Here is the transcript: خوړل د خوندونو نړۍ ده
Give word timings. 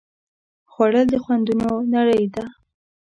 خوړل 0.71 1.07
د 1.11 1.15
خوندونو 1.23 1.69
نړۍ 1.93 2.23
ده 2.35 2.45